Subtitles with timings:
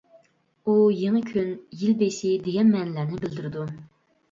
[0.71, 1.51] ئۇ «يېڭى كۈن»،
[1.83, 3.71] «يىل بېشى» دېگەن مەنىلەرنى بىلدۈرىدۇ.